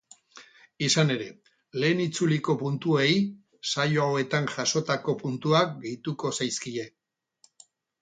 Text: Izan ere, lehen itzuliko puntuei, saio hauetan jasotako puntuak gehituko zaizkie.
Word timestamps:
Izan 0.85 1.13
ere, 1.15 1.27
lehen 1.83 2.01
itzuliko 2.05 2.57
puntuei, 2.63 3.11
saio 3.75 4.09
hauetan 4.09 4.51
jasotako 4.57 5.19
puntuak 5.23 5.81
gehituko 5.87 6.37
zaizkie. 6.43 6.93